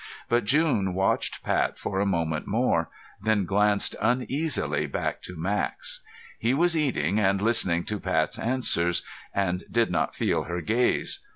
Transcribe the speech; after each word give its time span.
But 0.29 0.45
June 0.45 0.95
watched 0.95 1.43
Pat 1.43 1.77
for 1.77 1.99
a 1.99 2.07
moment 2.07 2.47
more, 2.47 2.89
then 3.21 3.45
glanced 3.45 3.95
uneasily 4.01 4.87
back 4.87 5.21
to 5.21 5.35
Max. 5.37 6.01
He 6.39 6.55
was 6.55 6.75
eating 6.75 7.19
and 7.19 7.39
listening 7.39 7.83
to 7.83 7.99
Pat's 7.99 8.39
answers 8.39 9.03
and 9.31 9.63
did 9.69 9.91
not 9.91 10.15
feel 10.15 10.45
her 10.45 10.59
gaze. 10.59 11.19